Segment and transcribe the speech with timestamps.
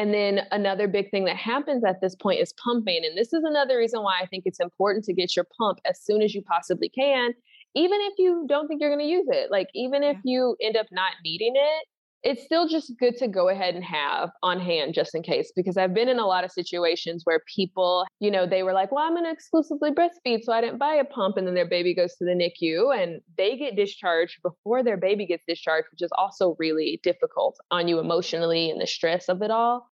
[0.00, 3.02] And then another big thing that happens at this point is pumping.
[3.04, 6.00] And this is another reason why I think it's important to get your pump as
[6.00, 7.34] soon as you possibly can,
[7.74, 9.50] even if you don't think you're going to use it.
[9.50, 11.86] Like, even if you end up not needing it,
[12.22, 15.76] it's still just good to go ahead and have on hand just in case because
[15.76, 19.04] I've been in a lot of situations where people, you know, they were like, "Well,
[19.04, 21.94] I'm going to exclusively breastfeed, so I didn't buy a pump." And then their baby
[21.94, 26.10] goes to the NICU and they get discharged before their baby gets discharged, which is
[26.16, 29.89] also really difficult on you emotionally and the stress of it all.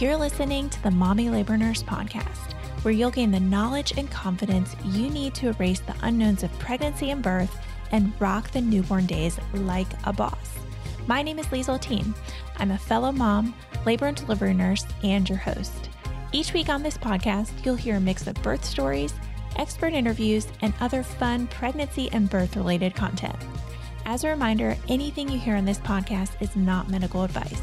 [0.00, 4.74] You're listening to the Mommy Labor Nurse podcast where you'll gain the knowledge and confidence
[4.82, 7.54] you need to erase the unknowns of pregnancy and birth
[7.92, 10.54] and rock the newborn days like a boss.
[11.06, 12.14] My name is Liesel Teen.
[12.56, 15.90] I'm a fellow mom, labor and delivery nurse, and your host.
[16.32, 19.12] Each week on this podcast, you'll hear a mix of birth stories,
[19.56, 23.36] expert interviews, and other fun pregnancy and birth related content.
[24.06, 27.60] As a reminder, anything you hear on this podcast is not medical advice.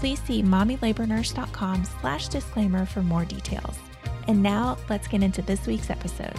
[0.00, 3.76] Please see mommylabornurse.com slash disclaimer for more details.
[4.28, 6.32] And now let's get into this week's episode.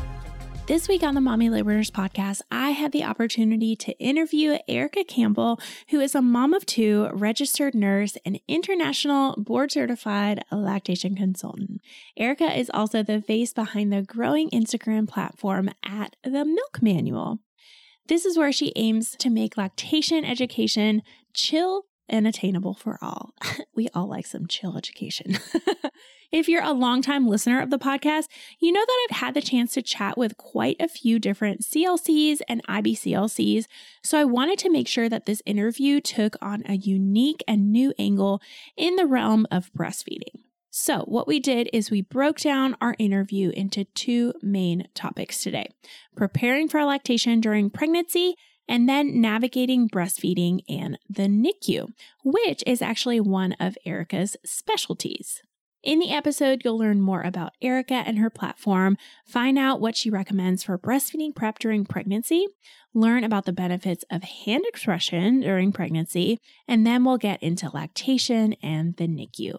[0.65, 5.03] This week on the Mommy Labor Nurse podcast, I had the opportunity to interview Erica
[5.03, 5.59] Campbell,
[5.89, 11.81] who is a mom of two, registered nurse, and international board certified lactation consultant.
[12.17, 17.37] Erica is also the face behind the growing Instagram platform at the Milk Manual.
[18.07, 21.03] This is where she aims to make lactation education
[21.33, 23.33] chill and attainable for all.
[23.75, 25.39] we all like some chill education.
[26.31, 28.27] if you're a longtime listener of the podcast,
[28.59, 32.41] you know that I've had the chance to chat with quite a few different CLCs
[32.47, 33.65] and IBCLCs.
[34.03, 37.93] So I wanted to make sure that this interview took on a unique and new
[37.97, 38.41] angle
[38.77, 40.41] in the realm of breastfeeding.
[40.73, 45.69] So, what we did is we broke down our interview into two main topics today
[46.15, 48.35] preparing for lactation during pregnancy
[48.71, 51.89] and then navigating breastfeeding and the NICU,
[52.23, 55.41] which is actually one of Erica's specialties.
[55.83, 60.09] In the episode, you'll learn more about Erica and her platform, find out what she
[60.09, 62.47] recommends for breastfeeding prep during pregnancy,
[62.93, 68.53] learn about the benefits of hand expression during pregnancy, and then we'll get into lactation
[68.63, 69.57] and the NICU.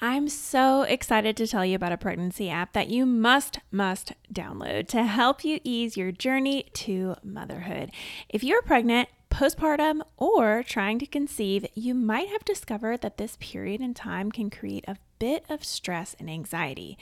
[0.00, 4.86] I'm so excited to tell you about a pregnancy app that you must, must download
[4.88, 7.90] to help you ease your journey to motherhood.
[8.28, 13.80] If you're pregnant, postpartum, or trying to conceive, you might have discovered that this period
[13.80, 16.98] in time can create a bit of stress and anxiety,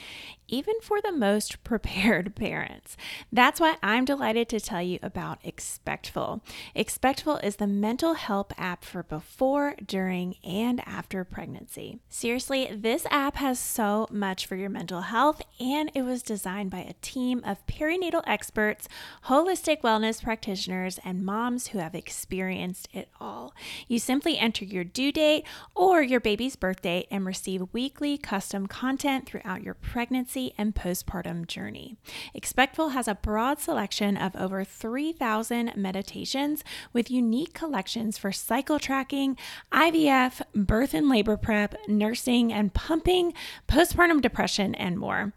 [0.48, 2.96] even for the most prepared parents.
[3.32, 6.42] That's why I'm delighted to tell you about Expectful.
[6.74, 11.98] Expectful is the mental help app for before, during, and after pregnancy.
[12.08, 16.80] Seriously, this app has so much for your mental health, and it was designed by
[16.80, 18.88] a team of perinatal experts,
[19.26, 23.54] holistic wellness practitioners, and moms who have experienced it all.
[23.88, 25.44] You simply enter your due date
[25.74, 30.76] or your baby's birth date and receive weekly weekly custom content throughout your pregnancy and
[30.76, 31.96] postpartum journey.
[32.34, 36.62] Expectful has a broad selection of over 3,000 meditations
[36.92, 39.36] with unique collections for cycle tracking,
[39.72, 43.34] IVF, birth and labor prep, nursing and pumping,
[43.66, 45.32] postpartum depression, and more.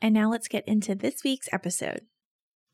[0.00, 2.02] And now let's get into this week's episode.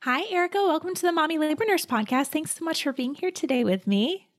[0.02, 0.58] Hi, Erica.
[0.58, 2.26] Welcome to the Mommy Labor Nurse podcast.
[2.26, 4.31] Thanks so much for being here today with me.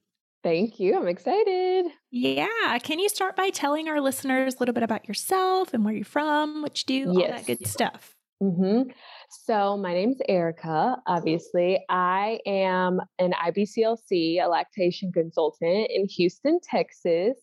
[0.44, 1.00] Thank you.
[1.00, 1.86] I'm excited.
[2.12, 2.78] Yeah.
[2.84, 6.04] Can you start by telling our listeners a little bit about yourself and where you're
[6.04, 7.31] from, what you do, yes.
[7.31, 8.16] all that good stuff?
[8.42, 8.90] Mm-hmm.
[9.45, 10.98] So, my name is Erica.
[11.07, 17.38] Obviously, I am an IBCLC, a lactation consultant in Houston, Texas.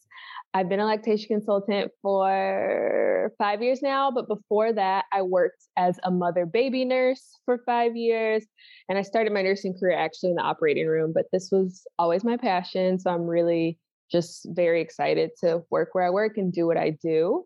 [0.52, 6.00] I've been a lactation consultant for five years now, but before that, I worked as
[6.02, 8.44] a mother baby nurse for five years.
[8.88, 12.24] And I started my nursing career actually in the operating room, but this was always
[12.24, 12.98] my passion.
[12.98, 13.78] So I'm really
[14.10, 17.44] just very excited to work where I work and do what I do.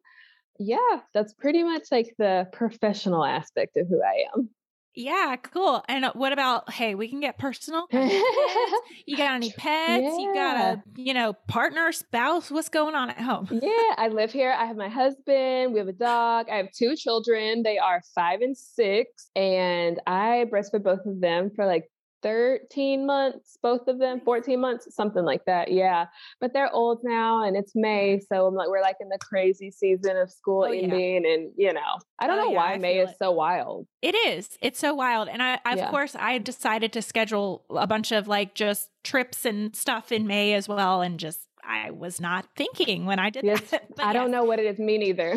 [0.59, 4.49] Yeah, that's pretty much like the professional aspect of who I am.
[4.95, 5.83] Yeah, cool.
[5.89, 7.87] And uh, what about, hey, we can get personal.
[7.93, 10.03] you got any pets?
[10.03, 10.19] Yeah.
[10.19, 12.51] You got a, you know, partner, spouse?
[12.51, 13.49] What's going on at home?
[13.51, 14.53] yeah, I live here.
[14.53, 15.73] I have my husband.
[15.73, 16.47] We have a dog.
[16.49, 17.63] I have two children.
[17.63, 19.31] They are five and six.
[19.35, 21.91] And I breastfed both of them for like
[22.25, 25.71] 13 months, both of them, 14 months, something like that.
[25.71, 26.07] Yeah.
[26.41, 28.15] But they're old now and it's May.
[28.15, 28.35] Mm-hmm.
[28.35, 31.25] So I'm like, we're like in the crazy season of school oh, ending.
[31.25, 31.33] Yeah.
[31.33, 33.17] And, you know, I don't oh, know yeah, why May is it.
[33.19, 33.87] so wild.
[34.01, 34.49] It is.
[34.63, 35.29] It's so wild.
[35.29, 35.85] And I, I yeah.
[35.85, 40.27] of course, I decided to schedule a bunch of like just trips and stuff in
[40.27, 41.03] May as well.
[41.03, 43.85] And just, I was not thinking when I did yes, that.
[43.99, 44.15] I yes.
[44.15, 44.79] don't know what it is.
[44.79, 45.35] Me neither.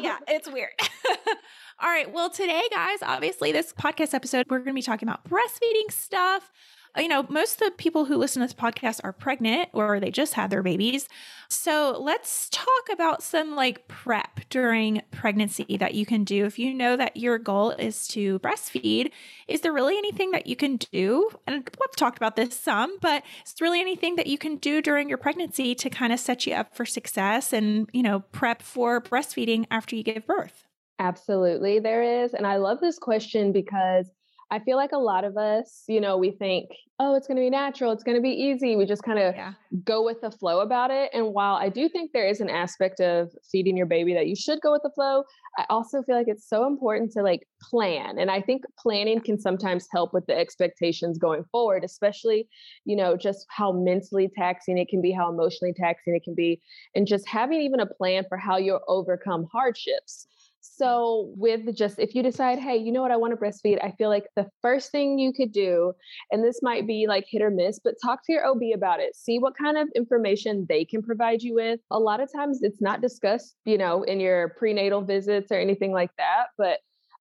[0.00, 0.70] yeah, it's weird.
[1.82, 2.10] All right.
[2.12, 6.52] Well, today, guys, obviously, this podcast episode, we're going to be talking about breastfeeding stuff.
[6.96, 9.98] Uh, you know, most of the people who listen to this podcast are pregnant or
[9.98, 11.08] they just had their babies.
[11.48, 16.44] So let's talk about some like prep during pregnancy that you can do.
[16.44, 19.10] If you know that your goal is to breastfeed,
[19.48, 21.28] is there really anything that you can do?
[21.48, 25.08] And we've talked about this some, but is really anything that you can do during
[25.08, 29.00] your pregnancy to kind of set you up for success and, you know, prep for
[29.00, 30.63] breastfeeding after you give birth?
[30.98, 32.34] Absolutely, there is.
[32.34, 34.08] And I love this question because
[34.50, 36.70] I feel like a lot of us, you know, we think,
[37.00, 38.76] oh, it's going to be natural, it's going to be easy.
[38.76, 39.54] We just kind of yeah.
[39.82, 41.10] go with the flow about it.
[41.12, 44.36] And while I do think there is an aspect of feeding your baby that you
[44.36, 45.24] should go with the flow,
[45.58, 48.18] I also feel like it's so important to like plan.
[48.18, 52.46] And I think planning can sometimes help with the expectations going forward, especially,
[52.84, 56.60] you know, just how mentally taxing it can be, how emotionally taxing it can be,
[56.94, 60.28] and just having even a plan for how you'll overcome hardships.
[60.66, 63.90] So, with just if you decide, hey, you know what, I want to breastfeed, I
[63.92, 65.92] feel like the first thing you could do,
[66.32, 69.14] and this might be like hit or miss, but talk to your OB about it.
[69.14, 71.80] See what kind of information they can provide you with.
[71.90, 75.92] A lot of times it's not discussed, you know, in your prenatal visits or anything
[75.92, 76.46] like that.
[76.56, 76.78] But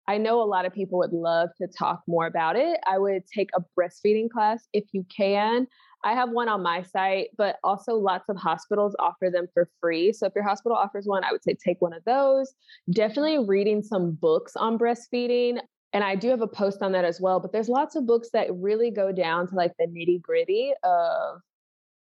[0.07, 2.79] I know a lot of people would love to talk more about it.
[2.87, 5.67] I would take a breastfeeding class if you can.
[6.03, 10.11] I have one on my site, but also lots of hospitals offer them for free.
[10.11, 12.53] So if your hospital offers one, I would say take one of those.
[12.91, 15.59] Definitely reading some books on breastfeeding.
[15.93, 18.29] And I do have a post on that as well, but there's lots of books
[18.33, 21.39] that really go down to like the nitty gritty of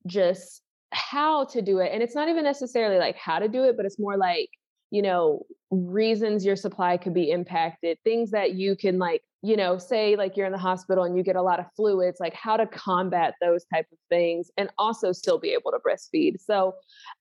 [0.06, 0.62] just
[0.92, 1.90] how to do it.
[1.92, 4.48] And it's not even necessarily like how to do it, but it's more like,
[4.90, 9.78] you know, reasons your supply could be impacted, things that you can like you know
[9.78, 12.56] say like you're in the hospital and you get a lot of fluids like how
[12.56, 16.34] to combat those type of things and also still be able to breastfeed.
[16.40, 16.74] So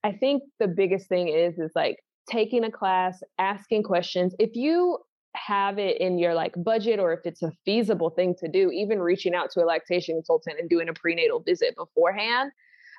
[0.04, 1.98] i think the biggest thing is is like
[2.30, 4.34] taking a class asking questions.
[4.38, 4.98] If you
[5.36, 9.00] have it in your like budget or if it's a feasible thing to do even
[9.00, 12.50] reaching out to a lactation consultant and doing a prenatal visit beforehand.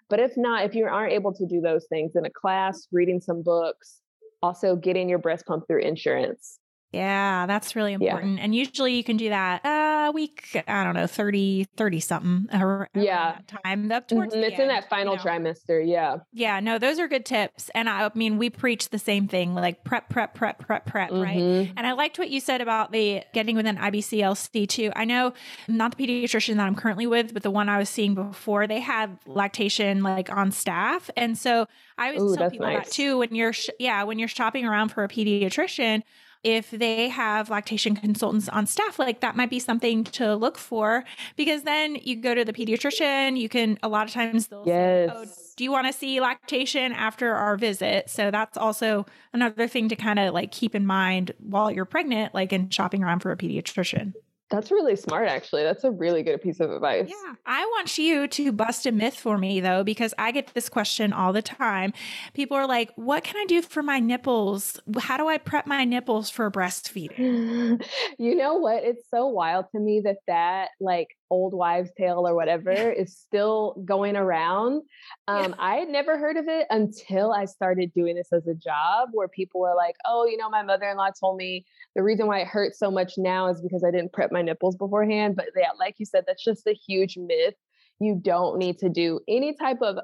[0.10, 3.20] But if not if you aren't able to do those things in a class reading
[3.20, 4.00] some books
[4.42, 6.60] also getting your breast pump through insurance
[6.92, 8.38] yeah, that's really important.
[8.38, 8.44] Yeah.
[8.44, 12.50] And usually you can do that a uh, week, I don't know, 30, 30 something
[12.96, 13.38] yeah.
[13.64, 13.92] time.
[13.92, 14.44] Up towards mm-hmm.
[14.44, 15.24] It's end, in that final you know.
[15.24, 15.88] trimester.
[15.88, 16.18] Yeah.
[16.34, 16.60] Yeah.
[16.60, 17.72] No, those are good tips.
[17.74, 21.22] And I, mean, we preach the same thing like prep, prep, prep, prep, prep, mm-hmm.
[21.22, 21.74] right?
[21.78, 24.92] And I liked what you said about the getting with an IBCLC too.
[24.94, 25.34] I know
[25.70, 28.82] not the pediatrician that I'm currently with, but the one I was seeing before, they
[28.82, 31.10] had lactation like on staff.
[31.16, 31.68] And so
[31.98, 32.86] I always Ooh, tell people nice.
[32.86, 36.04] that too when you're, sh- yeah, when you're shopping around for a pediatrician
[36.44, 41.04] if they have lactation consultants on staff, like that might be something to look for
[41.36, 45.10] because then you go to the pediatrician, you can, a lot of times they'll yes.
[45.10, 45.26] say, oh,
[45.58, 48.10] do you want to see lactation after our visit?
[48.10, 52.34] So that's also another thing to kind of like keep in mind while you're pregnant,
[52.34, 54.14] like in shopping around for a pediatrician.
[54.52, 55.64] That's really smart, actually.
[55.64, 57.08] That's a really good piece of advice.
[57.10, 57.36] Yeah.
[57.46, 61.14] I want you to bust a myth for me, though, because I get this question
[61.14, 61.94] all the time.
[62.34, 64.80] People are like, What can I do for my nipples?
[65.00, 67.82] How do I prep my nipples for breastfeeding?
[68.20, 68.84] you know what?
[68.84, 73.82] It's so wild to me that that, like, old wives' tale or whatever is still
[73.86, 74.84] going around.
[75.28, 75.56] Um, yeah.
[75.58, 79.28] I had never heard of it until I started doing this as a job, where
[79.28, 82.78] people were like, "Oh, you know, my mother-in-law told me the reason why it hurts
[82.78, 86.06] so much now is because I didn't prep my nipples beforehand." But yeah, like you
[86.06, 87.56] said, that's just a huge myth.
[88.00, 89.98] You don't need to do any type of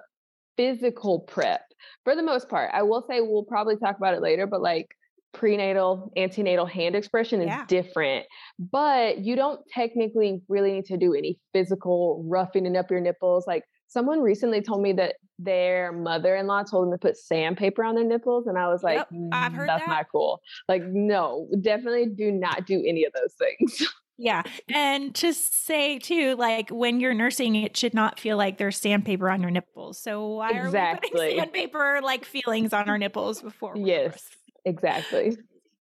[0.55, 1.61] physical prep
[2.03, 2.71] for the most part.
[2.73, 4.87] I will say we'll probably talk about it later, but like
[5.33, 7.65] prenatal antenatal hand expression is yeah.
[7.67, 8.25] different
[8.57, 13.63] but you don't technically really need to do any physical roughening up your nipples like
[13.87, 18.47] someone recently told me that their mother-in-law told them to put sandpaper on their nipples
[18.47, 19.91] and i was like yep, I've mm, heard that's that.
[19.91, 24.41] not cool like no definitely do not do any of those things Yeah.
[24.73, 29.29] And to say too, like when you're nursing, it should not feel like there's sandpaper
[29.29, 30.01] on your nipples.
[30.01, 30.79] So why exactly.
[30.79, 33.73] are we putting sandpaper like feelings on our nipples before?
[33.77, 34.27] Yes,
[34.67, 35.37] exactly.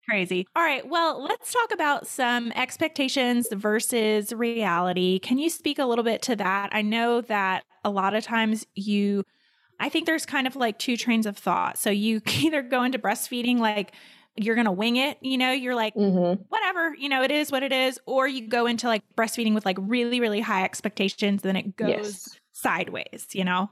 [0.09, 0.47] Crazy.
[0.55, 0.89] All right.
[0.89, 5.19] Well, let's talk about some expectations versus reality.
[5.19, 6.71] Can you speak a little bit to that?
[6.73, 9.25] I know that a lot of times you,
[9.81, 11.77] I think there's kind of like two trains of thought.
[11.77, 13.93] So you either go into breastfeeding like,
[14.37, 16.43] you're going to wing it, you know, you're like, mm-hmm.
[16.51, 17.99] whatever, you know, it is what it is.
[18.07, 21.89] Or you go into like breastfeeding with like really, really high expectations, then it goes
[21.89, 22.41] yes.
[22.53, 23.71] sideways, you know?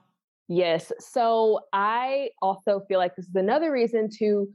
[0.49, 0.91] Yes.
[0.99, 4.49] So I also feel like this is another reason to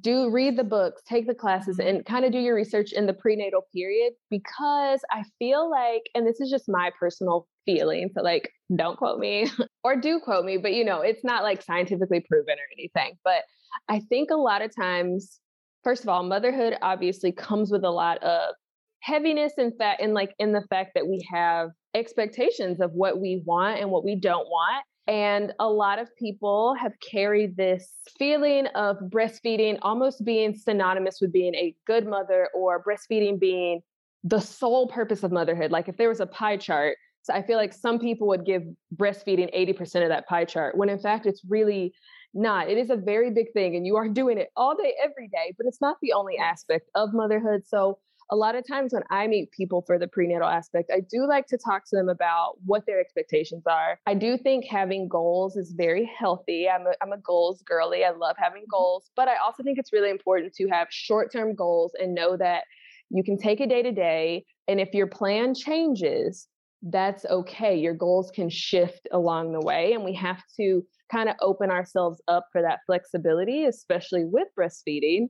[0.00, 1.96] do read the books, take the classes, mm-hmm.
[1.96, 6.26] and kind of do your research in the prenatal period because I feel like, and
[6.26, 9.50] this is just my personal feeling, so like, don't quote me
[9.84, 13.16] or do quote me, but you know, it's not like scientifically proven or anything.
[13.24, 13.42] But
[13.88, 15.40] I think a lot of times,
[15.82, 18.54] first of all, motherhood obviously comes with a lot of
[19.02, 23.42] heaviness and fact, and like in the fact that we have expectations of what we
[23.44, 24.84] want and what we don't want.
[25.10, 31.32] And a lot of people have carried this feeling of breastfeeding almost being synonymous with
[31.32, 33.80] being a good mother or breastfeeding being
[34.22, 35.72] the sole purpose of motherhood.
[35.72, 38.62] Like if there was a pie chart, so I feel like some people would give
[38.94, 41.92] breastfeeding 80% of that pie chart, when in fact it's really
[42.32, 42.70] not.
[42.70, 45.52] It is a very big thing, and you are doing it all day, every day,
[45.58, 47.62] but it's not the only aspect of motherhood.
[47.66, 47.98] So,
[48.30, 51.46] a lot of times when I meet people for the prenatal aspect, I do like
[51.48, 53.98] to talk to them about what their expectations are.
[54.06, 56.68] I do think having goals is very healthy.
[56.68, 58.04] I'm a, I'm a goals girly.
[58.04, 58.70] I love having mm-hmm.
[58.70, 62.36] goals, but I also think it's really important to have short term goals and know
[62.36, 62.64] that
[63.10, 64.44] you can take a day to day.
[64.68, 66.46] And if your plan changes,
[66.82, 67.76] that's okay.
[67.76, 72.20] Your goals can shift along the way, and we have to kind of open ourselves
[72.28, 75.26] up for that flexibility, especially with breastfeeding.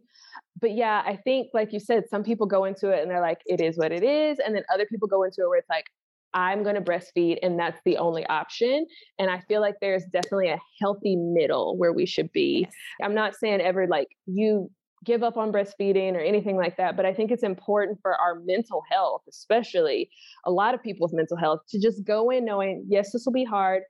[0.61, 3.41] But yeah, I think, like you said, some people go into it and they're like,
[3.47, 4.39] it is what it is.
[4.39, 5.87] And then other people go into it where it's like,
[6.35, 8.87] I'm going to breastfeed and that's the only option.
[9.19, 12.61] And I feel like there's definitely a healthy middle where we should be.
[12.69, 12.73] Yes.
[13.03, 14.71] I'm not saying ever like you
[15.05, 18.41] give up on breastfeeding or anything like that, but I think it's important for our
[18.45, 20.11] mental health, especially
[20.45, 23.45] a lot of people's mental health, to just go in knowing, yes, this will be
[23.45, 23.83] hard.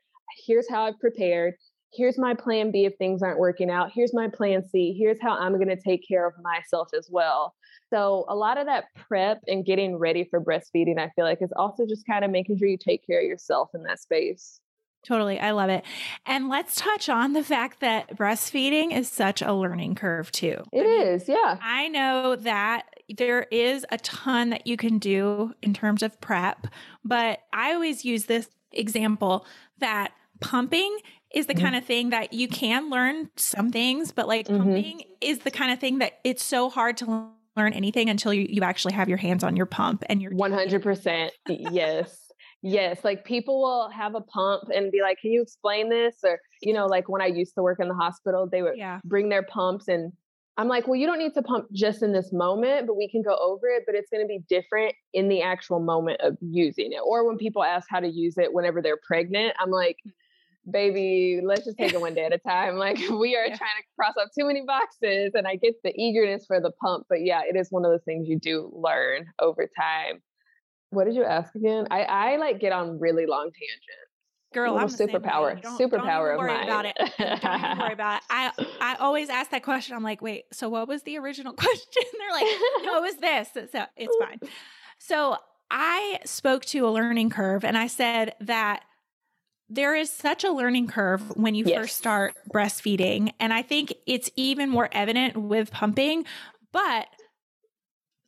[0.47, 1.55] Here's how I've prepared
[1.93, 3.91] here's my plan B if things aren't working out.
[3.95, 4.95] Here's my plan C.
[4.99, 7.55] Here's how I'm going to take care of myself as well.
[7.93, 11.53] So, a lot of that prep and getting ready for breastfeeding, I feel like, is
[11.57, 14.61] also just kind of making sure you take care of yourself in that space.
[15.07, 15.41] Totally.
[15.41, 15.85] I love it.
[16.27, 20.63] And let's touch on the fact that breastfeeding is such a learning curve, too.
[20.73, 21.57] It I mean, is, yeah.
[21.61, 22.85] I know that
[23.17, 26.67] there is a ton that you can do in terms of prep,
[27.05, 29.47] but I always use this example
[29.79, 30.99] that pumping
[31.35, 31.65] is the mm-hmm.
[31.65, 34.59] kind of thing that you can learn some things, but like mm-hmm.
[34.59, 38.47] pumping is the kind of thing that it's so hard to learn anything until you,
[38.49, 41.31] you actually have your hands on your pump and you're 100%.
[41.49, 42.30] yes.
[42.63, 46.39] Yes, like people will have a pump and be like, "Can you explain this?" Or
[46.61, 49.01] you know, like when I used to work in the hospital, they would yeah.
[49.05, 50.13] bring their pumps and
[50.59, 53.23] I'm like, "Well, you don't need to pump just in this moment, but we can
[53.23, 56.93] go over it, but it's going to be different in the actual moment of using
[56.93, 60.13] it." Or when people ask how to use it whenever they're pregnant, I'm like, mm.
[60.71, 62.77] baby, let's just take it one day at a time.
[62.77, 63.57] Like we are yeah.
[63.57, 65.33] trying to cross off too many boxes.
[65.35, 68.05] And I get the eagerness for the pump, but yeah, it is one of those
[68.05, 70.21] things you do learn over time.
[70.91, 71.87] What did you ask again?
[71.91, 73.87] I, I like get on really long tangents.
[74.53, 75.63] Girl, I'm superpower.
[75.63, 76.65] Don't, superpower don't worry of mine.
[76.65, 76.97] about it.
[77.19, 78.23] Don't worry about it.
[78.31, 79.95] I I always ask that question.
[79.95, 82.03] I'm like, wait, so what was the original question?
[82.19, 82.47] They're like,
[82.83, 83.71] no, it was this.
[83.71, 84.41] So it's fine.
[85.03, 85.39] So
[85.71, 88.83] I spoke to a learning curve and I said that
[89.71, 91.79] there is such a learning curve when you yes.
[91.79, 93.33] first start breastfeeding.
[93.41, 96.27] And I think it's even more evident with pumping.
[96.71, 97.07] But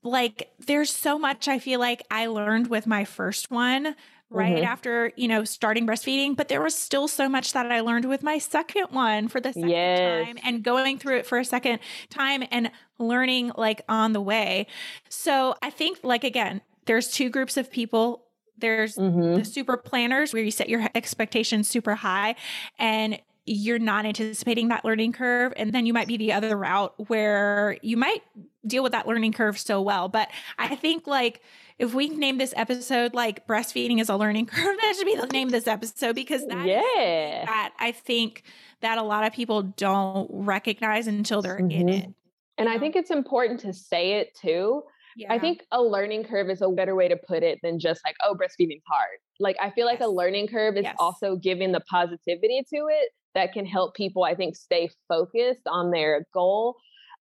[0.03, 3.95] like, there's so much I feel like I learned with my first one
[4.33, 4.65] right mm-hmm.
[4.65, 8.23] after you know starting breastfeeding but there was still so much that i learned with
[8.23, 10.27] my second one for the second yes.
[10.27, 11.79] time and going through it for a second
[12.09, 14.67] time and learning like on the way
[15.09, 18.25] so i think like again there's two groups of people
[18.59, 19.35] there's mm-hmm.
[19.35, 22.35] the super planners where you set your expectations super high
[22.79, 25.53] and you're not anticipating that learning curve.
[25.57, 28.23] And then you might be the other route where you might
[28.67, 30.09] deal with that learning curve so well.
[30.09, 31.41] But I think like
[31.79, 35.27] if we name this episode like breastfeeding is a learning curve, that should be the
[35.27, 37.45] name of this episode because that yeah.
[37.45, 38.45] that I think
[38.81, 41.71] that a lot of people don't recognize until they're mm-hmm.
[41.71, 42.15] in it.
[42.59, 44.85] And I think it's important to say it too
[45.17, 45.33] yeah.
[45.33, 48.17] I think a learning curve is a better way to put it than just like,
[48.25, 49.19] oh, breastfeeding's hard.
[49.39, 50.09] Like, I feel like yes.
[50.09, 50.97] a learning curve is yes.
[50.99, 55.91] also giving the positivity to it that can help people, I think, stay focused on
[55.91, 56.77] their goal.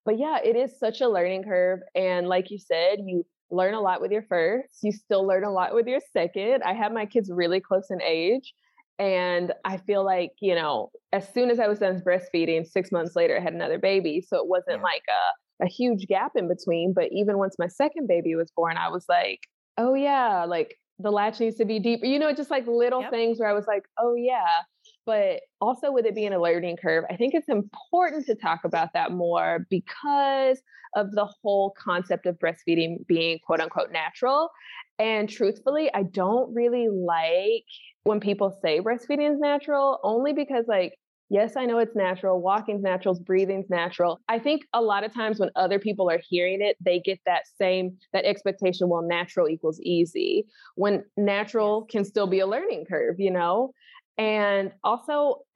[0.05, 1.79] But yeah, it is such a learning curve.
[1.95, 4.79] And like you said, you learn a lot with your first.
[4.81, 6.63] You still learn a lot with your second.
[6.63, 8.53] I have my kids really close in age.
[8.97, 13.15] And I feel like, you know, as soon as I was done breastfeeding, six months
[13.15, 14.21] later, I had another baby.
[14.21, 14.83] So it wasn't yeah.
[14.83, 16.93] like a, a huge gap in between.
[16.93, 19.39] But even once my second baby was born, I was like,
[19.77, 22.05] oh, yeah, like the latch needs to be deeper.
[22.05, 23.11] You know, just like little yep.
[23.11, 24.61] things where I was like, oh, yeah.
[25.05, 28.93] But also with it being a learning curve, I think it's important to talk about
[28.93, 30.61] that more because
[30.95, 34.49] of the whole concept of breastfeeding being quote unquote natural.
[34.99, 37.65] And truthfully, I don't really like
[38.03, 40.93] when people say breastfeeding is natural, only because, like,
[41.29, 44.19] yes, I know it's natural, walking's natural, breathing's natural.
[44.27, 47.43] I think a lot of times when other people are hearing it, they get that
[47.59, 53.15] same that expectation, well, natural equals easy, when natural can still be a learning curve,
[53.17, 53.71] you know?
[54.17, 55.41] And also,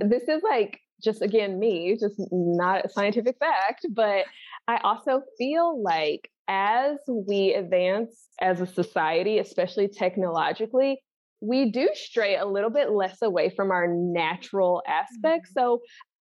[0.00, 4.24] this is like just again me, just not a scientific fact, but
[4.66, 11.00] I also feel like as we advance as a society, especially technologically,
[11.40, 15.50] we do stray a little bit less away from our natural aspects.
[15.50, 15.60] Mm-hmm.
[15.60, 15.80] So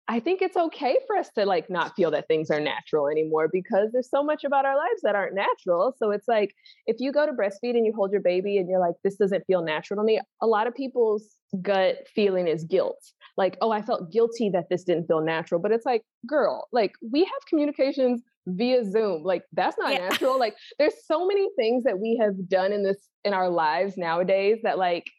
[0.07, 3.49] I think it's okay for us to like not feel that things are natural anymore
[3.51, 5.95] because there's so much about our lives that aren't natural.
[5.97, 6.53] So it's like
[6.87, 9.45] if you go to breastfeed and you hold your baby and you're like, this doesn't
[9.47, 13.01] feel natural to me, a lot of people's gut feeling is guilt.
[13.37, 15.61] Like, oh, I felt guilty that this didn't feel natural.
[15.61, 19.23] But it's like, girl, like we have communications via Zoom.
[19.23, 20.09] Like that's not yeah.
[20.09, 20.37] natural.
[20.37, 24.59] Like there's so many things that we have done in this in our lives nowadays
[24.63, 25.09] that like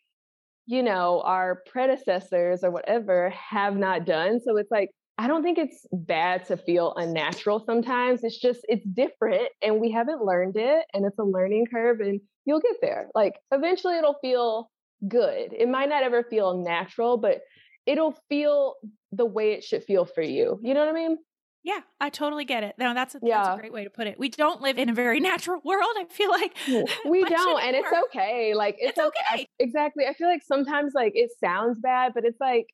[0.67, 4.41] you know, our predecessors or whatever have not done.
[4.41, 8.25] So it's like, I don't think it's bad to feel unnatural sometimes.
[8.25, 12.21] It's just, it's different and we haven't learned it and it's a learning curve and
[12.45, 13.09] you'll get there.
[13.15, 14.71] Like eventually it'll feel
[15.07, 15.53] good.
[15.53, 17.43] It might not ever feel natural, but
[17.87, 18.75] it'll feel
[19.13, 20.59] the way it should feel for you.
[20.63, 21.19] You know what I mean?
[21.65, 22.75] Yeah, I totally get it.
[22.79, 23.43] No, that's a, yeah.
[23.43, 24.19] that's a great way to put it.
[24.19, 25.95] We don't live in a very natural world.
[25.99, 26.55] I feel like
[27.09, 28.55] we don't, and it's okay.
[28.55, 29.07] Like it's, it's okay.
[29.33, 29.43] okay.
[29.43, 30.05] I, exactly.
[30.07, 32.67] I feel like sometimes like it sounds bad, but it's like,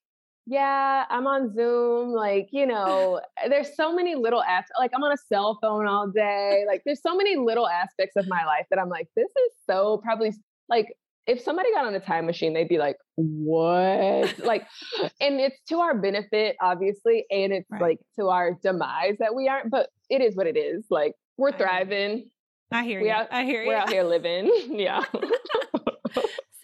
[0.45, 2.11] yeah, I'm on Zoom.
[2.11, 4.67] Like you know, eh, there's so many little apps.
[4.77, 6.65] Like I'm on a cell phone all day.
[6.67, 9.99] Like there's so many little aspects of my life that I'm like, this is so
[10.03, 10.35] probably
[10.69, 10.89] like
[11.27, 14.39] if somebody got on a time machine, they'd be like, what?
[14.39, 14.67] like,
[15.21, 17.83] and it's to our benefit, obviously, and it's right.
[17.83, 20.87] like to our demise that we aren't, but it is what it is.
[20.91, 22.31] Like, we're thriving.
[22.73, 23.13] I hear we you.
[23.13, 23.69] Out, I hear you.
[23.69, 24.51] We're out here living.
[24.71, 25.05] yeah.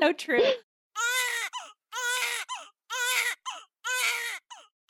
[0.01, 0.43] so true.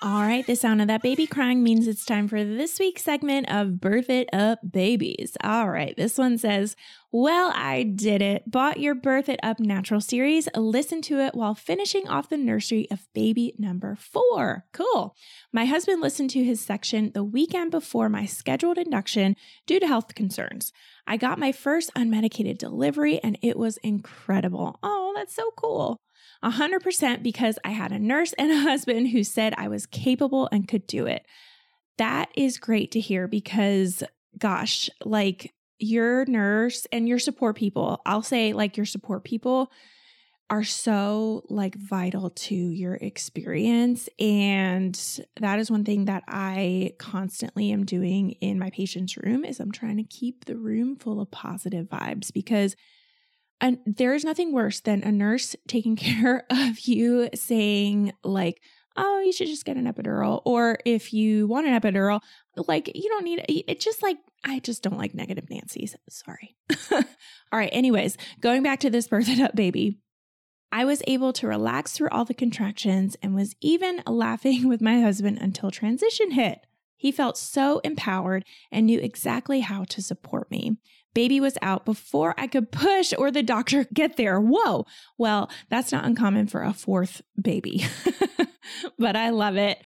[0.03, 3.51] All right, the sound of that baby crying means it's time for this week's segment
[3.51, 5.37] of Birth It Up Babies.
[5.43, 6.77] All right, this one says,
[7.13, 8.51] Well, I did it.
[8.51, 12.89] Bought your Birth It Up Natural series, listened to it while finishing off the nursery
[12.91, 14.65] of baby number four.
[14.73, 15.15] Cool.
[15.53, 20.17] My husband listened to his section the weekend before my scheduled induction due to health
[20.17, 20.73] concerns.
[21.07, 24.79] I got my first unmedicated delivery and it was incredible.
[24.83, 26.01] Oh, that's so cool.
[26.45, 30.69] 100% because I had a nurse and a husband who said I was capable and
[30.69, 31.25] could do it.
[31.99, 34.03] That is great to hear because,
[34.39, 39.71] gosh, like your nurse and your support people, I'll say like your support people
[40.49, 44.09] are so like vital to your experience.
[44.21, 44.99] And
[45.41, 49.73] that is one thing that I constantly am doing in my patient's room is I'm
[49.73, 52.77] trying to keep the room full of positive vibes because
[53.61, 58.61] and there is nothing worse than a nurse taking care of you saying, like,
[58.97, 60.43] oh, you should just get an epidural.
[60.45, 62.21] Or if you want an epidural,
[62.57, 63.81] like, you don't need it.
[63.81, 65.97] Just like, I just don't like negative Nancy's.
[66.09, 66.57] Sorry.
[66.93, 67.03] All
[67.53, 67.71] right.
[67.73, 69.99] Anyways, going back to this birth it up baby.
[70.73, 75.01] I was able to relax through all the contractions and was even laughing with my
[75.01, 76.67] husband until transition hit.
[76.97, 80.79] He felt so empowered and knew exactly how to support me.
[81.17, 84.39] Baby was out before I could push or the doctor get there.
[84.39, 84.85] Whoa.
[85.17, 87.87] Well, that's not uncommon for a fourth baby,
[88.99, 89.86] but I love it.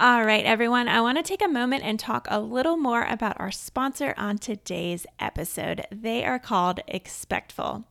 [0.00, 3.40] All right, everyone, I want to take a moment and talk a little more about
[3.40, 5.84] our sponsor on today's episode.
[5.90, 7.82] They are called Expectful.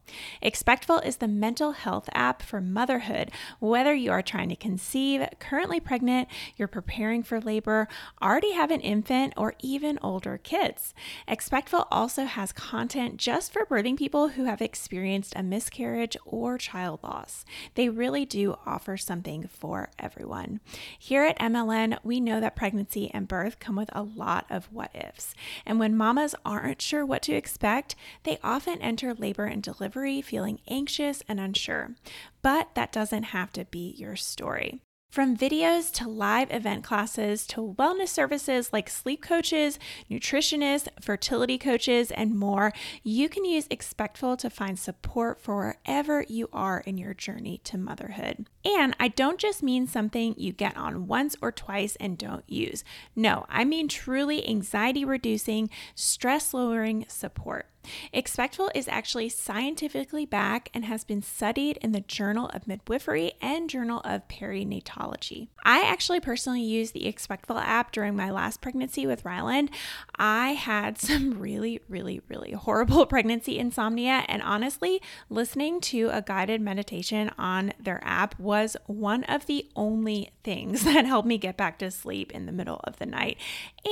[0.42, 3.30] Expectful is the mental health app for motherhood.
[3.60, 7.90] Whether you are trying to conceive, currently pregnant, you're preparing for labor,
[8.22, 10.94] already have an infant, or even older kids.
[11.28, 17.02] Expectful also has content just for birthing people who have experienced a miscarriage or child
[17.04, 17.44] loss.
[17.76, 20.62] They really do offer something for everyone.
[20.98, 24.96] Here at MLN, we know that pregnancy and birth come with a lot of what
[24.96, 25.34] ifs.
[25.66, 30.60] And when mamas aren't sure what to expect, they often enter labor and delivery feeling
[30.68, 31.96] anxious and unsure.
[32.42, 34.82] But that doesn't have to be your story.
[35.10, 39.80] From videos to live event classes to wellness services like sleep coaches,
[40.12, 45.56] nutritionists, fertility coaches, and more, you can use Expectful to find support for
[45.88, 48.48] wherever you are in your journey to motherhood.
[48.68, 52.84] And I don't just mean something you get on once or twice and don't use.
[53.16, 57.68] No, I mean truly anxiety reducing, stress lowering support.
[58.14, 63.70] Expectful is actually scientifically backed and has been studied in the Journal of Midwifery and
[63.70, 65.48] Journal of Perinatology.
[65.64, 69.70] I actually personally used the Expectful app during my last pregnancy with Ryland.
[70.18, 76.62] I had some really, really, really horrible pregnancy insomnia, and honestly, listening to a guided
[76.62, 81.80] meditation on their app was one of the only things that helped me get back
[81.80, 83.38] to sleep in the middle of the night.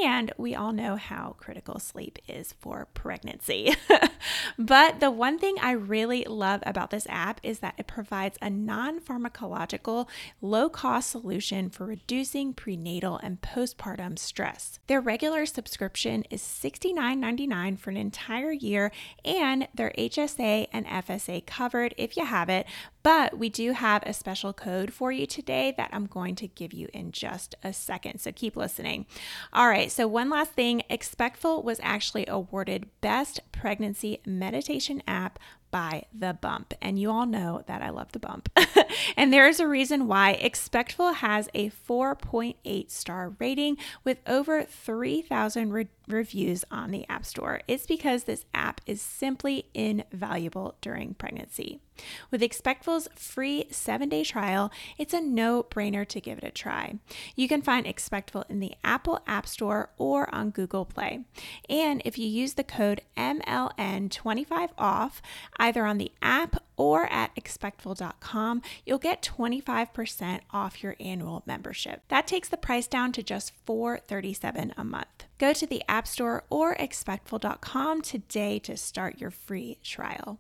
[0.04, 3.76] And we all know how critical sleep is for pregnancy.
[4.60, 8.50] but the one thing I really love about this app is that it provides a
[8.50, 10.08] non pharmacological,
[10.42, 14.80] low cost solution for reducing prenatal and postpartum stress.
[14.88, 18.92] Their regular subscription is $69.99 for an entire year,
[19.24, 22.66] and their HSA and FSA covered if you have it,
[23.06, 26.74] but we do have a special code for you today that I'm going to give
[26.74, 28.18] you in just a second.
[28.18, 29.06] So keep listening.
[29.54, 29.92] All right.
[29.92, 35.38] So, one last thing Expectful was actually awarded Best Pregnancy Meditation App
[35.76, 36.74] by The Bump.
[36.82, 38.48] And you all know that I love The Bump.
[39.18, 45.74] and there is a reason why Expectful has a 4.8 star rating with over 3,000
[45.74, 47.60] re- reviews on the App Store.
[47.68, 51.82] It's because this app is simply invaluable during pregnancy.
[52.30, 56.96] With Expectful's free seven day trial, it's a no brainer to give it a try.
[57.36, 61.24] You can find Expectful in the Apple App Store or on Google Play.
[61.70, 65.22] And if you use the code MLN25 off,
[65.66, 72.04] either on the app or at expectful.com, you'll get 25% off your annual membership.
[72.10, 75.26] That takes the price down to just 437 a month.
[75.38, 80.40] Go to the App Store or expectful.com today to start your free trial.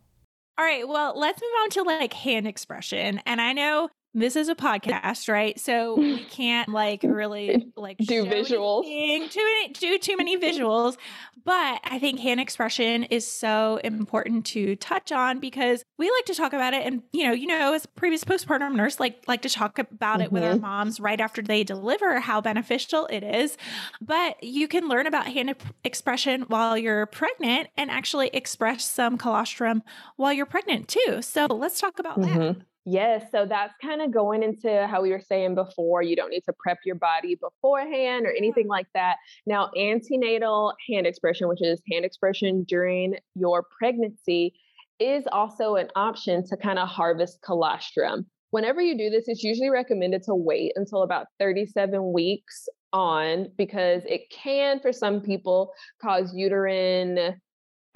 [0.58, 3.20] All right, well, let's move on to like hand expression.
[3.26, 5.60] And I know this is a podcast, right?
[5.60, 10.98] So we can't like really like do visuals, too many, do too many visuals.
[11.44, 16.34] But I think hand expression is so important to touch on because we like to
[16.34, 19.50] talk about it, and you know, you know, as previous postpartum nurse, like like to
[19.50, 20.22] talk about mm-hmm.
[20.22, 20.62] it with our mm-hmm.
[20.62, 23.58] moms right after they deliver, how beneficial it is.
[24.02, 29.84] But you can learn about hand expression while you're pregnant and actually express some colostrum
[30.16, 31.22] while you're pregnant too.
[31.22, 32.40] So let's talk about mm-hmm.
[32.40, 32.56] that.
[32.88, 36.04] Yes, so that's kind of going into how we were saying before.
[36.04, 39.16] You don't need to prep your body beforehand or anything like that.
[39.48, 44.54] Now, antenatal hand expression, which is hand expression during your pregnancy,
[45.00, 48.28] is also an option to kind of harvest colostrum.
[48.52, 54.04] Whenever you do this, it's usually recommended to wait until about 37 weeks on because
[54.06, 57.36] it can, for some people, cause uterine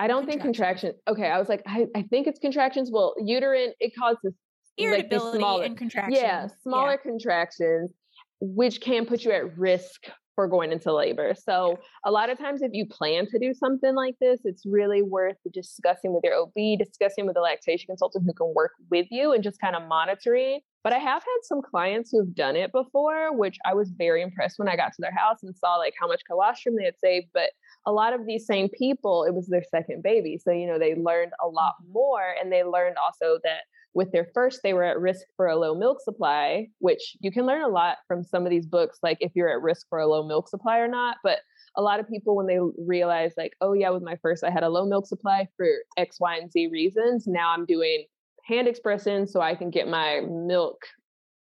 [0.02, 0.96] I don't think contractions.
[1.10, 2.90] Okay, I was like, I, I think it's contractions.
[2.90, 4.34] Well, uterine, it causes
[4.80, 6.22] irritability like smaller, and contractions.
[6.22, 6.98] Yeah, smaller yeah.
[6.98, 7.92] contractions,
[8.40, 11.36] which can put you at risk for going into labor.
[11.38, 15.02] So a lot of times if you plan to do something like this, it's really
[15.02, 19.34] worth discussing with your OB, discussing with a lactation consultant who can work with you
[19.34, 20.62] and just kind of monitoring.
[20.82, 24.60] But I have had some clients who've done it before, which I was very impressed
[24.60, 27.28] when I got to their house and saw like how much colostrum they had saved.
[27.34, 27.50] But
[27.86, 30.40] a lot of these same people, it was their second baby.
[30.42, 31.92] So, you know, they learned a lot mm-hmm.
[31.92, 33.64] more and they learned also that
[34.00, 37.46] with their first, they were at risk for a low milk supply, which you can
[37.46, 40.08] learn a lot from some of these books, like if you're at risk for a
[40.08, 41.18] low milk supply or not.
[41.22, 41.40] But
[41.76, 44.64] a lot of people, when they realize, like, oh, yeah, with my first, I had
[44.64, 47.28] a low milk supply for X, Y, and Z reasons.
[47.28, 48.06] Now I'm doing
[48.46, 50.78] hand expression so I can get my milk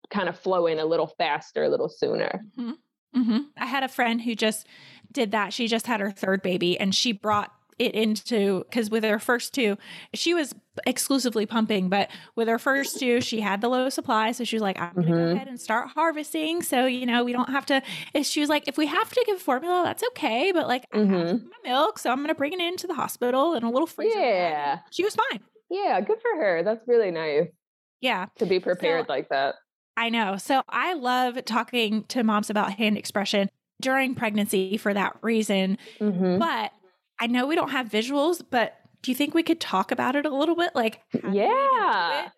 [0.09, 2.43] kind of flowing a little faster, a little sooner.
[2.59, 3.21] Mm-hmm.
[3.21, 3.39] Mm-hmm.
[3.59, 4.67] I had a friend who just
[5.13, 5.53] did that.
[5.53, 9.53] She just had her third baby and she brought it into because with her first
[9.53, 9.77] two,
[10.15, 10.55] she was
[10.87, 14.33] exclusively pumping, but with her first two, she had the low supply.
[14.33, 15.25] So she was like, I'm going to mm-hmm.
[15.27, 16.63] go ahead and start harvesting.
[16.63, 17.83] So, you know, we don't have to.
[18.23, 20.53] She was like, if we have to give formula, that's okay.
[20.53, 21.15] But like, mm-hmm.
[21.15, 21.47] I have mm-hmm.
[21.47, 21.99] my milk.
[21.99, 24.19] So I'm going to bring it into the hospital in a little freezer.
[24.19, 24.79] Yeah.
[24.91, 25.41] She was fine.
[25.71, 26.01] Yeah.
[26.01, 26.63] Good for her.
[26.63, 27.49] That's really nice.
[28.01, 28.27] Yeah.
[28.39, 29.57] To be prepared so, like that.
[29.97, 30.37] I know.
[30.37, 35.79] So I love talking to moms about hand expression during pregnancy for that reason.
[36.01, 36.39] Mm-hmm.
[36.39, 36.73] But
[37.19, 40.27] I know we don't have visuals, but do you think we could talk about it
[40.27, 40.75] a little bit?
[40.75, 41.01] Like,
[41.33, 42.29] yeah.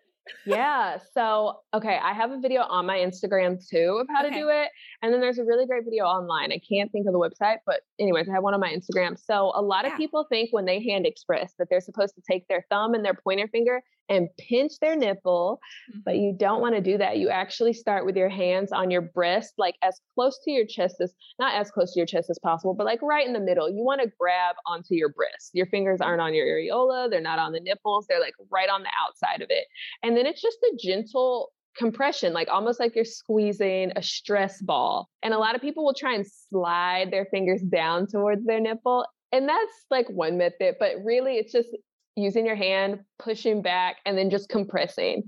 [0.45, 0.97] Yeah.
[1.13, 4.33] So, okay, I have a video on my Instagram too of how okay.
[4.33, 4.69] to do it.
[5.01, 6.51] And then there's a really great video online.
[6.51, 9.17] I can't think of the website, but anyways, I have one on my Instagram.
[9.19, 9.91] So, a lot yeah.
[9.91, 13.03] of people think when they hand express that they're supposed to take their thumb and
[13.03, 15.59] their pointer finger and pinch their nipple,
[15.91, 15.99] mm-hmm.
[16.03, 17.17] but you don't want to do that.
[17.17, 20.95] You actually start with your hands on your breast, like as close to your chest
[20.99, 23.69] as not as close to your chest as possible, but like right in the middle.
[23.69, 25.51] You want to grab onto your breast.
[25.53, 28.81] Your fingers aren't on your areola, they're not on the nipples, they're like right on
[28.81, 29.67] the outside of it.
[30.03, 35.09] And then it's just a gentle compression, like almost like you're squeezing a stress ball.
[35.23, 39.05] And a lot of people will try and slide their fingers down towards their nipple.
[39.31, 41.69] And that's like one method, but really it's just
[42.15, 45.23] using your hand, pushing back, and then just compressing.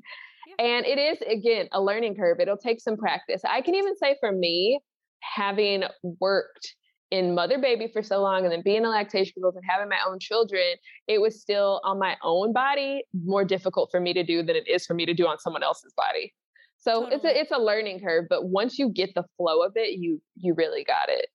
[0.47, 0.65] Yeah.
[0.65, 2.39] And it is, again, a learning curve.
[2.39, 3.41] It'll take some practice.
[3.49, 4.81] I can even say for me,
[5.21, 5.83] having
[6.19, 6.75] worked
[7.11, 9.99] in mother baby for so long and then being a lactation coach and having my
[10.07, 10.63] own children,
[11.07, 14.67] it was still on my own body more difficult for me to do than it
[14.67, 16.33] is for me to do on someone else's body.
[16.79, 17.15] So totally.
[17.15, 20.19] it's a it's a learning curve, but once you get the flow of it, you
[20.35, 21.27] you really got it.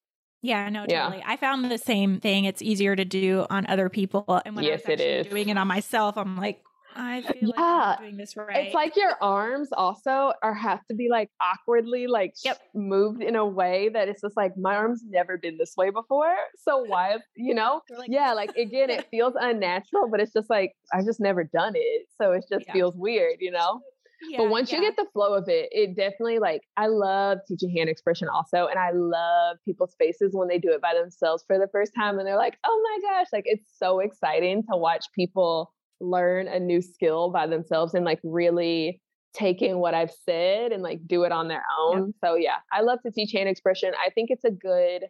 [0.43, 1.19] Yeah, no, totally.
[1.19, 1.25] Yeah.
[1.27, 2.45] I found the same thing.
[2.45, 5.27] It's easier to do on other people, and when yes, I was it is.
[5.27, 6.63] doing it on myself, I'm like,
[6.97, 7.63] I feel yeah.
[7.63, 8.67] like I'm doing this right.
[8.67, 12.61] It's like your arms also are have to be like awkwardly like yep.
[12.75, 16.35] moved in a way that it's just like my arms never been this way before.
[16.57, 17.83] So why, you know?
[17.97, 21.75] Like, yeah, like again, it feels unnatural, but it's just like I've just never done
[21.77, 22.07] it.
[22.21, 22.73] So it just yeah.
[22.73, 23.81] feels weird, you know?
[24.29, 24.79] Yeah, but once yeah.
[24.79, 28.67] you get the flow of it, it definitely like I love teaching hand expression also.
[28.67, 32.19] And I love people's faces when they do it by themselves for the first time
[32.19, 36.59] and they're like, oh my gosh, like it's so exciting to watch people learn a
[36.59, 39.01] new skill by themselves and like really
[39.35, 42.07] taking what I've said and like do it on their own.
[42.07, 42.15] Yep.
[42.25, 43.93] So yeah, I love to teach hand expression.
[44.05, 45.05] I think it's a good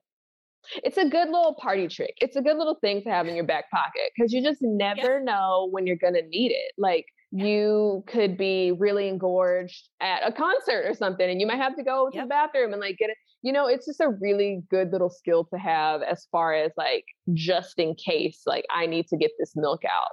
[0.82, 2.14] it's a good little party trick.
[2.20, 5.18] It's a good little thing to have in your back pocket because you just never
[5.18, 5.24] yep.
[5.24, 6.72] know when you're going to need it.
[6.76, 11.76] Like you could be really engorged at a concert or something and you might have
[11.76, 12.24] to go to yep.
[12.24, 15.44] the bathroom and like get it you know it's just a really good little skill
[15.44, 19.52] to have as far as like just in case like i need to get this
[19.56, 20.12] milk out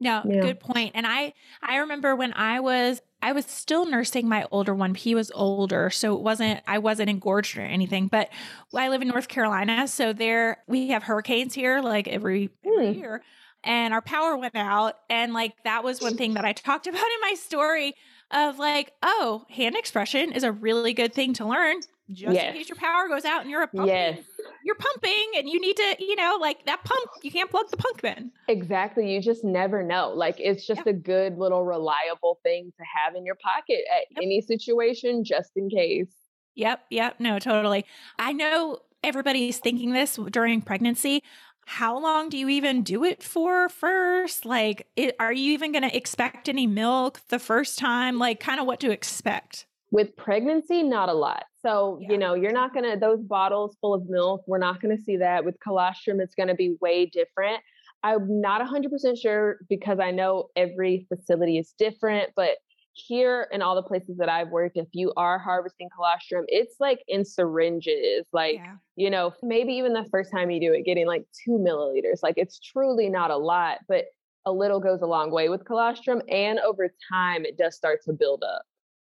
[0.00, 0.40] no, yeah.
[0.40, 0.92] good point.
[0.94, 4.94] And I I remember when I was I was still nursing my older one.
[4.94, 8.08] He was older, so it wasn't I wasn't engorged or anything.
[8.08, 8.28] But
[8.74, 12.96] I live in North Carolina, so there we have hurricanes here like every, every mm.
[12.96, 13.22] year.
[13.62, 14.96] And our power went out.
[15.08, 17.94] And like that was one thing that I talked about in my story
[18.30, 21.80] of like, oh, hand expression is a really good thing to learn
[22.10, 22.48] just yes.
[22.48, 24.18] in case your power goes out and you're a yes.
[24.64, 27.76] You're pumping and you need to, you know, like that pump, you can't plug the
[27.76, 28.32] pump in.
[28.48, 29.12] Exactly.
[29.12, 30.12] You just never know.
[30.14, 30.86] Like it's just yep.
[30.86, 34.22] a good little reliable thing to have in your pocket at yep.
[34.22, 36.08] any situation, just in case.
[36.54, 36.80] Yep.
[36.90, 37.20] Yep.
[37.20, 37.84] No, totally.
[38.18, 41.22] I know everybody's thinking this during pregnancy.
[41.66, 44.44] How long do you even do it for first?
[44.44, 48.18] Like, it, are you even going to expect any milk the first time?
[48.18, 49.66] Like, kind of what to expect?
[49.90, 51.44] With pregnancy, not a lot.
[51.64, 52.12] So, yeah.
[52.12, 55.02] you know, you're not going to, those bottles full of milk, we're not going to
[55.02, 55.44] see that.
[55.44, 57.60] With colostrum, it's going to be way different.
[58.02, 62.58] I'm not 100% sure because I know every facility is different, but
[62.92, 67.00] here in all the places that I've worked, if you are harvesting colostrum, it's like
[67.08, 68.76] in syringes, like, yeah.
[68.96, 72.22] you know, maybe even the first time you do it, getting like two milliliters.
[72.22, 74.04] Like it's truly not a lot, but
[74.44, 76.20] a little goes a long way with colostrum.
[76.28, 78.62] And over time, it does start to build up.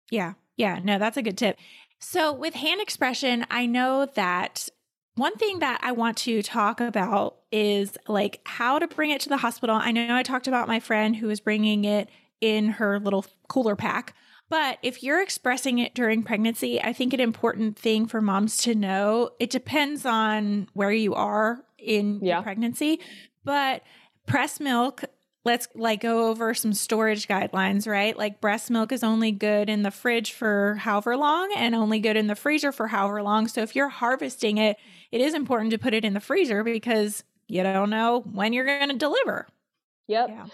[0.10, 0.34] Yeah.
[0.58, 0.80] Yeah.
[0.84, 1.58] No, that's a good tip.
[2.00, 4.70] So, with hand expression, I know that
[5.16, 9.30] one thing that I want to talk about is like how to bring it to
[9.30, 9.76] the hospital.
[9.76, 12.10] I know I talked about my friend who was bringing it
[12.40, 14.16] in her little cooler pack.
[14.50, 18.74] But if you're expressing it during pregnancy, I think an important thing for moms to
[18.74, 22.42] know, it depends on where you are in yeah.
[22.42, 23.00] pregnancy,
[23.44, 23.84] but
[24.26, 25.04] breast milk
[25.50, 28.16] let's like go over some storage guidelines, right?
[28.16, 32.16] Like breast milk is only good in the fridge for however long and only good
[32.16, 33.48] in the freezer for however long.
[33.48, 34.78] So if you're harvesting it,
[35.12, 38.68] it is important to put it in the freezer because you don't know when you're
[38.68, 39.48] going to deliver.
[40.08, 40.30] Yep.
[40.30, 40.46] Yeah.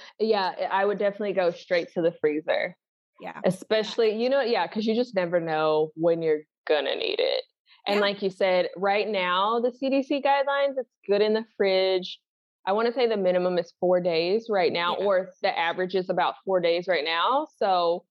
[0.58, 2.78] yeah, I would definitely go straight to the freezer.
[3.20, 3.42] Yeah.
[3.44, 4.18] Especially, yeah.
[4.18, 7.44] you know, yeah, because you just never know when you're going to need it.
[7.86, 8.02] And yeah.
[8.02, 12.18] like you said, right now, the CDC guidelines, it's good in the fridge
[12.66, 15.06] I want to say the minimum is four days right now, yeah.
[15.06, 17.48] or the average is about four days right now.
[17.58, 18.06] So,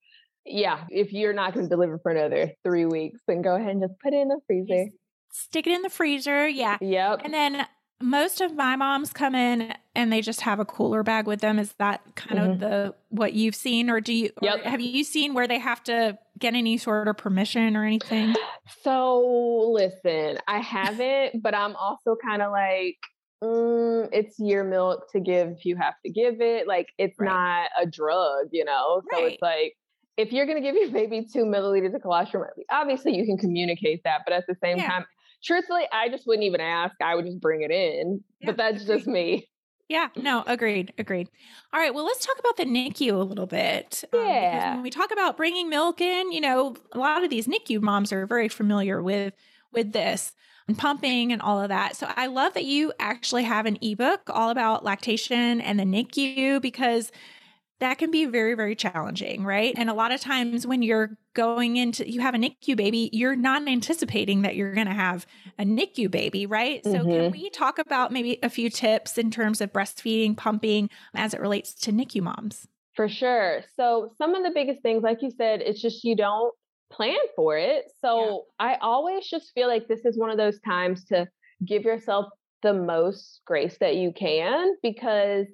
[0.44, 3.82] yeah, if you're not going to deliver for another three weeks, then go ahead and
[3.82, 4.90] just put it in the freezer.
[5.32, 6.46] Stick it in the freezer.
[6.46, 6.78] Yeah.
[6.80, 7.22] Yep.
[7.24, 7.66] And then
[8.00, 11.58] most of my moms come in and they just have a cooler bag with them.
[11.58, 12.50] Is that kind mm-hmm.
[12.52, 14.30] of the what you've seen, or do you?
[14.42, 14.62] Yep.
[14.64, 18.34] have you seen where they have to get any sort of permission or anything?
[18.82, 22.96] So listen, I haven't, but I'm also kind of like
[23.44, 26.66] mm, it's your milk to give if you have to give it.
[26.66, 27.28] Like it's right.
[27.28, 29.02] not a drug, you know?
[29.12, 29.32] So right.
[29.32, 29.74] it's like,
[30.16, 34.02] if you're going to give your baby two milliliters of colostrum, obviously you can communicate
[34.04, 34.22] that.
[34.24, 34.88] But at the same yeah.
[34.88, 35.04] time,
[35.44, 36.94] truthfully, I just wouldn't even ask.
[37.02, 38.22] I would just bring it in.
[38.40, 39.48] Yeah, but that's just me.
[39.86, 41.28] Yeah, no, agreed, agreed.
[41.70, 44.02] All right, well, let's talk about the NICU a little bit.
[44.14, 44.74] Um, yeah.
[44.74, 48.10] when we talk about bringing milk in, you know, a lot of these NICU moms
[48.10, 49.34] are very familiar with
[49.74, 50.32] with this
[50.68, 51.96] and pumping and all of that.
[51.96, 56.60] So I love that you actually have an ebook all about lactation and the NICU
[56.60, 57.12] because
[57.80, 59.74] that can be very, very challenging, right?
[59.76, 63.36] And a lot of times when you're going into, you have a NICU baby, you're
[63.36, 65.26] not anticipating that you're going to have
[65.58, 66.82] a NICU baby, right?
[66.82, 66.92] Mm-hmm.
[66.92, 67.32] So, can mm-hmm.
[67.32, 71.74] we talk about maybe a few tips in terms of breastfeeding, pumping as it relates
[71.74, 72.68] to NICU moms?
[72.94, 73.62] For sure.
[73.76, 76.54] So, some of the biggest things, like you said, it's just you don't
[76.94, 77.90] plan for it.
[78.00, 78.66] So, yeah.
[78.66, 81.28] I always just feel like this is one of those times to
[81.64, 82.26] give yourself
[82.62, 85.46] the most grace that you can because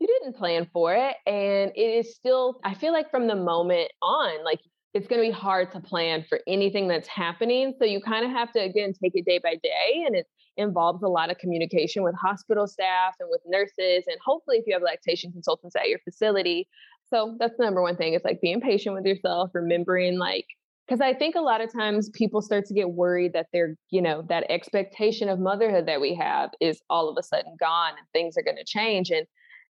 [0.00, 1.16] you didn't plan for it.
[1.26, 4.60] And it is still, I feel like from the moment on, like
[4.94, 7.74] it's going to be hard to plan for anything that's happening.
[7.78, 10.04] So you kind of have to, again, take it day by day.
[10.06, 10.26] And it
[10.56, 14.04] involves a lot of communication with hospital staff and with nurses.
[14.06, 16.68] And hopefully, if you have lactation consultants at your facility.
[17.10, 20.46] So that's the number one thing is like being patient with yourself, remembering like,
[20.86, 24.02] because I think a lot of times people start to get worried that they're, you
[24.02, 28.06] know, that expectation of motherhood that we have is all of a sudden gone and
[28.12, 29.10] things are going to change.
[29.10, 29.26] And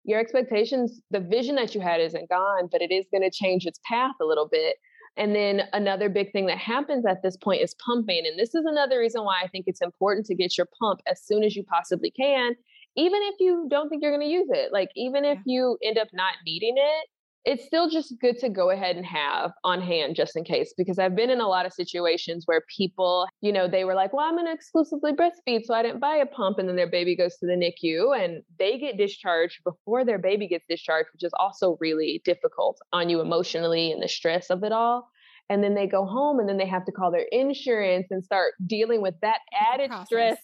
[0.05, 3.65] your expectations, the vision that you had isn't gone, but it is going to change
[3.65, 4.77] its path a little bit.
[5.15, 8.23] And then another big thing that happens at this point is pumping.
[8.25, 11.23] And this is another reason why I think it's important to get your pump as
[11.23, 12.55] soon as you possibly can,
[12.95, 14.73] even if you don't think you're going to use it.
[14.73, 17.07] Like, even if you end up not needing it,
[17.45, 20.97] it's still just good to go ahead and have on hand just in case because
[20.97, 24.25] I've been in a lot of situations where people, you know, they were like, "Well,
[24.25, 27.15] I'm going to exclusively breastfeed, so I didn't buy a pump." And then their baby
[27.15, 31.33] goes to the NICU and they get discharged before their baby gets discharged, which is
[31.37, 35.09] also really difficult on you emotionally and the stress of it all.
[35.49, 38.53] And then they go home and then they have to call their insurance and start
[38.65, 39.39] dealing with that
[39.73, 40.37] added stress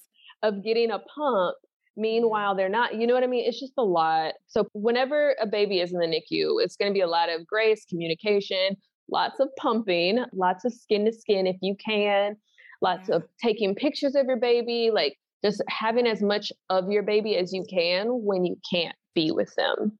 [0.44, 1.56] of getting a pump
[1.98, 3.46] Meanwhile, they're not, you know what I mean?
[3.46, 4.36] It's just a lot.
[4.48, 7.46] So, whenever a baby is in the NICU, it's going to be a lot of
[7.46, 8.78] grace, communication,
[9.12, 12.38] lots of pumping, lots of skin to skin if you can,
[12.82, 13.16] lots yeah.
[13.16, 17.54] of taking pictures of your baby, like just having as much of your baby as
[17.54, 19.98] you can when you can't be with them.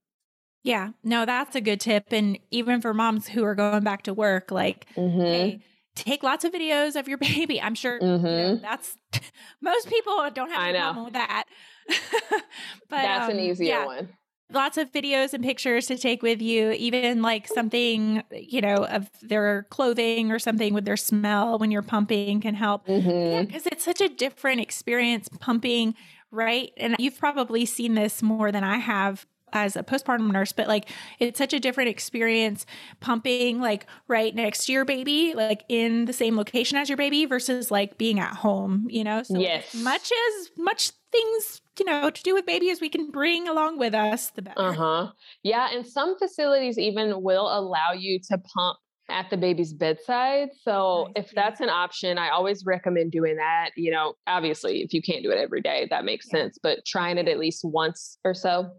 [0.62, 2.12] Yeah, no, that's a good tip.
[2.12, 5.20] And even for moms who are going back to work, like, mm-hmm.
[5.20, 5.60] hey,
[5.94, 7.60] take lots of videos of your baby.
[7.60, 8.26] I'm sure mm-hmm.
[8.26, 8.62] you know, mm-hmm.
[8.62, 8.96] that's
[9.60, 11.44] most people don't have a problem with that.
[12.30, 12.42] but
[12.90, 13.86] that's um, an easier yeah.
[13.86, 14.08] one
[14.52, 19.08] lots of videos and pictures to take with you, even like something, you know, of
[19.22, 22.86] their clothing or something with their smell when you're pumping can help.
[22.86, 23.10] Mm-hmm.
[23.10, 25.94] Yeah, because it's such a different experience pumping,
[26.30, 26.72] right?
[26.76, 30.88] And you've probably seen this more than I have as a postpartum nurse, but like
[31.18, 32.66] it's such a different experience
[33.00, 37.24] pumping like right next to your baby, like in the same location as your baby
[37.24, 39.22] versus like being at home, you know?
[39.22, 39.74] So yes.
[39.74, 43.78] much as much things, you know, to do with baby as we can bring along
[43.78, 44.60] with us, the better.
[44.60, 45.08] Uh-huh.
[45.42, 45.68] Yeah.
[45.72, 50.50] And some facilities even will allow you to pump at the baby's bedside.
[50.62, 51.24] So nice.
[51.24, 53.70] if that's an option, I always recommend doing that.
[53.76, 56.40] You know, obviously if you can't do it every day, that makes yeah.
[56.40, 58.70] sense, but trying it at least once or so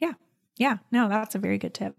[0.00, 0.12] yeah.
[0.56, 0.78] Yeah.
[0.90, 1.96] No, that's a very good tip.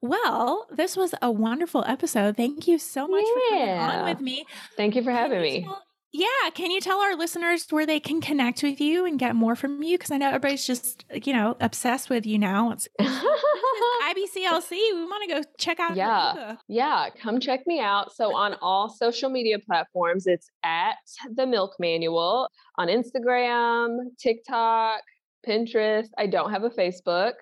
[0.00, 2.36] Well, this was a wonderful episode.
[2.36, 3.34] Thank you so much yeah.
[3.34, 4.44] for coming on with me.
[4.76, 5.62] Thank you for having me.
[5.62, 5.82] Tell,
[6.12, 6.50] yeah.
[6.54, 9.82] Can you tell our listeners where they can connect with you and get more from
[9.82, 9.96] you?
[9.96, 12.72] Because I know everybody's just, you know, obsessed with you now.
[12.72, 14.70] It's IBCLC.
[14.70, 15.96] We want to go check out.
[15.96, 16.56] Yeah.
[16.68, 17.08] Yeah.
[17.20, 18.14] Come check me out.
[18.14, 20.96] So on all social media platforms, it's at
[21.34, 25.00] the Milk Manual on Instagram, TikTok,
[25.46, 26.08] Pinterest.
[26.18, 27.32] I don't have a Facebook.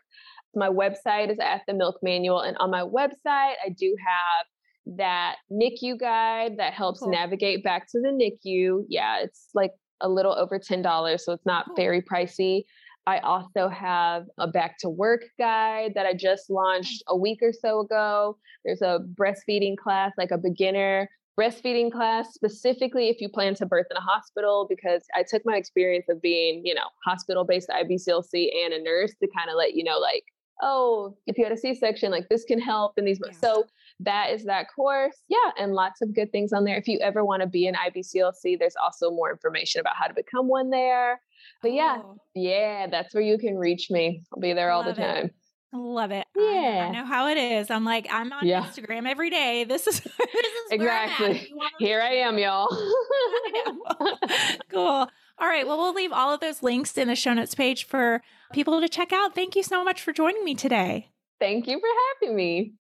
[0.54, 2.40] My website is at the Milk Manual.
[2.40, 7.10] And on my website, I do have that NICU guide that helps cool.
[7.10, 8.84] navigate back to the NICU.
[8.88, 11.76] Yeah, it's like a little over $10, so it's not cool.
[11.76, 12.64] very pricey.
[13.06, 16.54] I also have a back to work guide that I just mm.
[16.54, 18.38] launched a week or so ago.
[18.64, 23.86] There's a breastfeeding class, like a beginner breastfeeding class specifically if you plan to birth
[23.90, 28.50] in a hospital because I took my experience of being, you know, hospital based IBCLC
[28.64, 30.24] and a nurse to kind of let you know like,
[30.62, 33.32] oh, if you had a C-section, like this can help in these yeah.
[33.32, 33.64] so
[34.00, 35.16] that is that course.
[35.28, 36.76] Yeah, and lots of good things on there.
[36.76, 40.14] If you ever want to be an IBCLC, there's also more information about how to
[40.14, 41.20] become one there.
[41.62, 42.16] But yeah, oh.
[42.34, 44.22] yeah, that's where you can reach me.
[44.32, 45.26] I'll be there all the time.
[45.26, 45.34] It.
[45.74, 46.26] Love it.
[46.36, 46.86] Yeah.
[46.88, 47.68] I know, how it is.
[47.68, 48.62] I'm like, I'm on yeah.
[48.62, 49.64] Instagram every day.
[49.64, 51.52] This is, this is exactly.
[51.80, 52.68] Here I am, y'all.
[54.70, 55.08] cool.
[55.38, 55.66] All right.
[55.66, 58.22] Well, we'll leave all of those links in the show notes page for
[58.52, 59.34] people to check out.
[59.34, 61.10] Thank you so much for joining me today.
[61.40, 61.88] Thank you for
[62.22, 62.74] having me.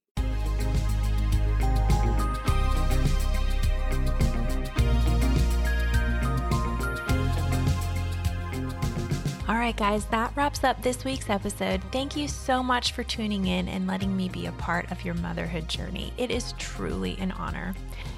[9.46, 11.82] All right, guys, that wraps up this week's episode.
[11.92, 15.12] Thank you so much for tuning in and letting me be a part of your
[15.12, 16.14] motherhood journey.
[16.16, 17.74] It is truly an honor.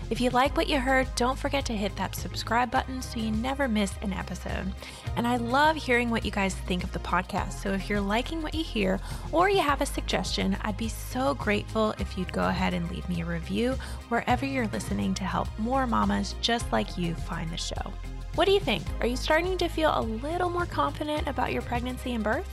[0.08, 3.32] If you like what you heard, don't forget to hit that subscribe button so you
[3.32, 4.72] never miss an episode.
[5.16, 7.54] And I love hearing what you guys think of the podcast.
[7.54, 9.00] So if you're liking what you hear
[9.32, 13.08] or you have a suggestion, I'd be so grateful if you'd go ahead and leave
[13.08, 13.76] me a review
[14.10, 17.92] wherever you're listening to help more mamas just like you find the show.
[18.36, 18.82] What do you think?
[19.00, 22.46] Are you starting to feel a little more confident about your pregnancy and birth?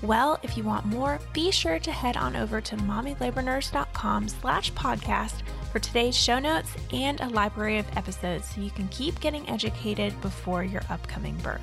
[0.00, 5.42] Well, if you want more, be sure to head on over to mommylabornurse.com slash podcast
[5.70, 10.18] for today's show notes and a library of episodes so you can keep getting educated
[10.22, 11.60] before your upcoming birth.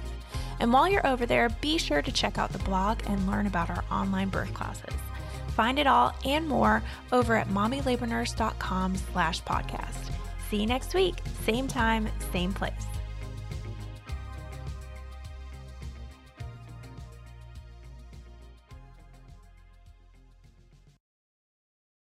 [0.59, 3.71] And while you're over there, be sure to check out the blog and learn about
[3.71, 4.93] our online birth classes.
[5.55, 10.11] Find it all and more over at mommylabornurse.com slash podcast.
[10.51, 12.92] See you next week, same time, same place.